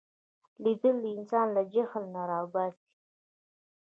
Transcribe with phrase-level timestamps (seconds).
[0.63, 2.89] لیدل انسان له جهل نه را باسي